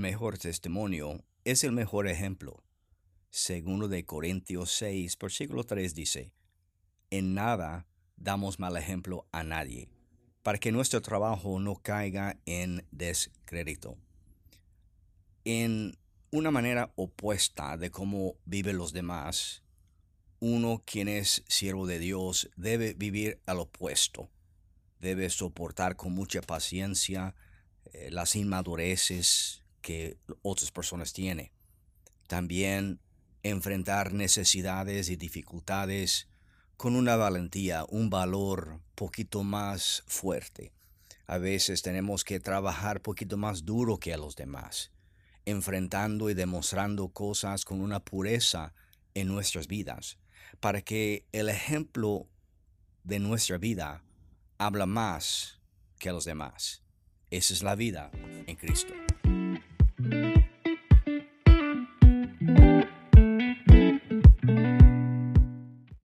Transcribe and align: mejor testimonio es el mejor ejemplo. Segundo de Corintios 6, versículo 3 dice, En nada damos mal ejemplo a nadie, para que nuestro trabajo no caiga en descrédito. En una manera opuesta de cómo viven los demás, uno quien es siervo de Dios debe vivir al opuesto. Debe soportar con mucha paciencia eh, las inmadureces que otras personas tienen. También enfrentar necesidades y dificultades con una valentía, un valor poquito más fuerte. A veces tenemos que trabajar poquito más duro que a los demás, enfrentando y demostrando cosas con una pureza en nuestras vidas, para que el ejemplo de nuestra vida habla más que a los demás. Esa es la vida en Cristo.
mejor 0.00 0.38
testimonio 0.38 1.24
es 1.44 1.64
el 1.64 1.72
mejor 1.72 2.08
ejemplo. 2.08 2.62
Segundo 3.30 3.88
de 3.88 4.04
Corintios 4.04 4.72
6, 4.72 5.16
versículo 5.18 5.64
3 5.64 5.94
dice, 5.94 6.32
En 7.10 7.34
nada 7.34 7.86
damos 8.16 8.58
mal 8.58 8.76
ejemplo 8.76 9.26
a 9.32 9.44
nadie, 9.44 9.88
para 10.42 10.58
que 10.58 10.72
nuestro 10.72 11.00
trabajo 11.00 11.60
no 11.60 11.76
caiga 11.76 12.36
en 12.44 12.84
descrédito. 12.90 13.96
En 15.44 15.96
una 16.30 16.50
manera 16.50 16.92
opuesta 16.96 17.76
de 17.76 17.90
cómo 17.90 18.36
viven 18.44 18.76
los 18.76 18.92
demás, 18.92 19.62
uno 20.40 20.82
quien 20.84 21.08
es 21.08 21.44
siervo 21.48 21.86
de 21.86 21.98
Dios 21.98 22.50
debe 22.56 22.94
vivir 22.94 23.40
al 23.46 23.60
opuesto. 23.60 24.30
Debe 24.98 25.30
soportar 25.30 25.96
con 25.96 26.12
mucha 26.12 26.42
paciencia 26.42 27.34
eh, 27.92 28.10
las 28.10 28.36
inmadureces 28.36 29.59
que 29.80 30.18
otras 30.42 30.70
personas 30.70 31.12
tienen. 31.12 31.50
También 32.26 33.00
enfrentar 33.42 34.12
necesidades 34.12 35.08
y 35.08 35.16
dificultades 35.16 36.28
con 36.76 36.96
una 36.96 37.16
valentía, 37.16 37.84
un 37.88 38.10
valor 38.10 38.80
poquito 38.94 39.42
más 39.42 40.02
fuerte. 40.06 40.72
A 41.26 41.38
veces 41.38 41.82
tenemos 41.82 42.24
que 42.24 42.40
trabajar 42.40 43.02
poquito 43.02 43.36
más 43.36 43.64
duro 43.64 43.98
que 43.98 44.12
a 44.12 44.16
los 44.16 44.34
demás, 44.34 44.90
enfrentando 45.44 46.30
y 46.30 46.34
demostrando 46.34 47.08
cosas 47.08 47.64
con 47.64 47.80
una 47.80 48.00
pureza 48.00 48.74
en 49.14 49.28
nuestras 49.28 49.66
vidas, 49.66 50.18
para 50.60 50.82
que 50.82 51.26
el 51.32 51.48
ejemplo 51.48 52.26
de 53.04 53.18
nuestra 53.18 53.58
vida 53.58 54.02
habla 54.58 54.86
más 54.86 55.60
que 55.98 56.08
a 56.08 56.12
los 56.12 56.24
demás. 56.24 56.82
Esa 57.30 57.54
es 57.54 57.62
la 57.62 57.74
vida 57.76 58.10
en 58.46 58.56
Cristo. 58.56 58.92